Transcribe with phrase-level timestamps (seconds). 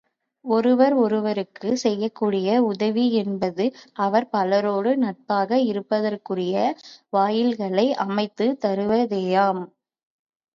[0.45, 3.65] ஒருவர் ஒருவருக்குச் செய்யக்கூடிய உதவி என்பது
[3.97, 6.55] அவர் பலரோடு நட்பாக இருப்பதற்குரிய
[7.13, 9.63] வாயில்களை அமைத்துத் தருவதேயாம்.